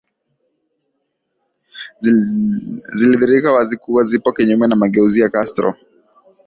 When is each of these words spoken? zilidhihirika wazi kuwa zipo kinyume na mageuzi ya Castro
zilidhihirika 2.79 3.51
wazi 3.51 3.77
kuwa 3.77 4.03
zipo 4.03 4.31
kinyume 4.31 4.67
na 4.67 4.75
mageuzi 4.75 5.21
ya 5.21 5.29
Castro 5.29 5.75